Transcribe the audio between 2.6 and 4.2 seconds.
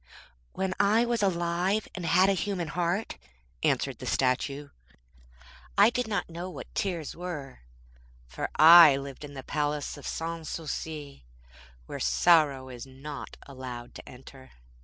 heart,' answered the